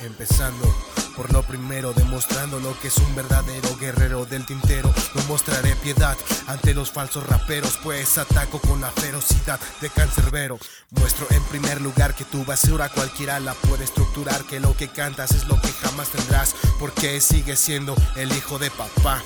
[0.00, 0.74] Empezando
[1.16, 4.92] por lo primero, demostrando lo que es un verdadero guerrero del tintero.
[5.14, 6.16] No mostraré piedad
[6.46, 10.58] ante los falsos raperos, pues ataco con la ferocidad de cancerbero.
[10.90, 15.32] Muestro en primer lugar que tu basura cualquiera la puede estructurar, que lo que cantas
[15.32, 19.22] es lo que jamás tendrás, porque sigues siendo el hijo de papá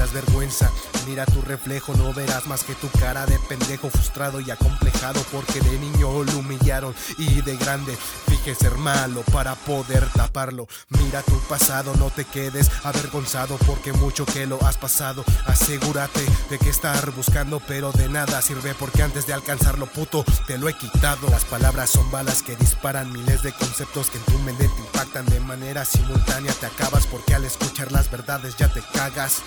[0.00, 0.70] das vergüenza.
[1.06, 5.60] Mira tu reflejo, no verás más que tu cara de pendejo frustrado y acomplejado porque
[5.60, 7.96] de niño lo humillaron y de grande
[8.40, 10.66] fije ser malo para poder taparlo.
[10.88, 15.24] Mira tu pasado, no te quedes avergonzado porque mucho que lo has pasado.
[15.46, 20.58] Asegúrate de que estar buscando, pero de nada sirve porque antes de alcanzarlo, puto, te
[20.58, 21.28] lo he quitado.
[21.28, 25.26] Las palabras son balas que disparan miles de conceptos que en tu mente te impactan
[25.26, 26.52] de manera simultánea.
[26.54, 29.42] Te acabas porque al escuchar las verdades ya te cagas.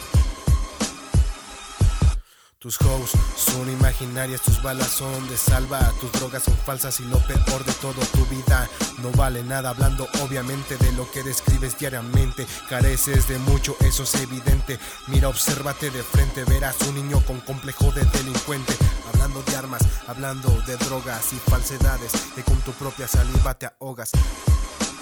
[2.64, 7.18] Tus hoes son imaginarias, tus balas son de salva, tus drogas son falsas y lo
[7.28, 12.48] peor de todo, tu vida no vale nada hablando obviamente de lo que describes diariamente.
[12.70, 14.80] Careces de mucho, eso es evidente.
[15.08, 18.74] Mira, obsérvate de frente, verás un niño con complejo de delincuente.
[19.14, 24.12] Hablando de armas, hablando de drogas y falsedades, que con tu propia saliva te ahogas.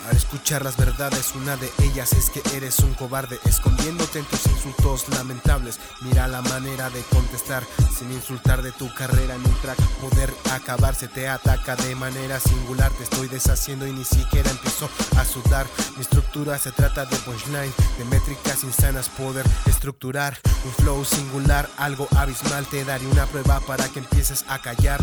[0.09, 4.45] Al escuchar las verdades, una de ellas es que eres un cobarde, escondiéndote en tus
[4.47, 5.79] insultos lamentables.
[6.01, 7.63] Mira la manera de contestar
[7.97, 9.77] sin insultar de tu carrera en un track.
[10.01, 12.91] Poder acabarse te ataca de manera singular.
[12.93, 15.67] Te estoy deshaciendo y ni siquiera empiezo a sudar.
[15.95, 19.09] Mi estructura se trata de punchline, de métricas insanas.
[19.09, 22.65] Poder estructurar un flow singular, algo abismal.
[22.65, 24.99] Te daré una prueba para que empieces a callar.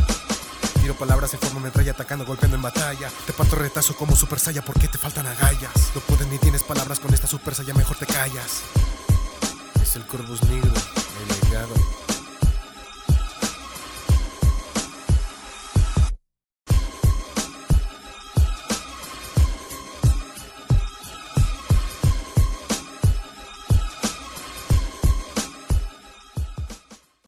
[0.81, 3.11] Tiro palabras en forma metralla, atacando, golpeando en batalla.
[3.27, 5.91] Te parto retazo como super saya porque te faltan agallas.
[5.95, 8.62] No puedes ni tienes palabras con esta super saya, mejor te callas.
[9.83, 10.73] Es el Corvus Negro.